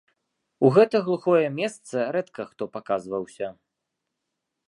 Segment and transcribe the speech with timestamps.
[0.67, 3.47] У гэта глухое месца рэдка хто паказваўся.